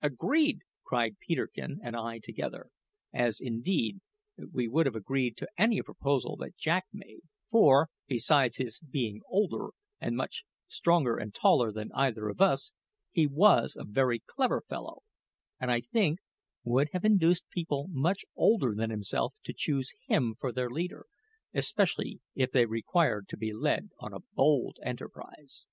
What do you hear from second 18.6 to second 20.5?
than himself to choose him